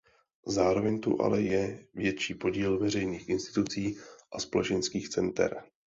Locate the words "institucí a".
3.29-4.39